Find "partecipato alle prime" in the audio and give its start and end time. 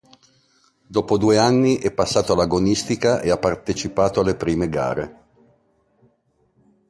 3.37-4.67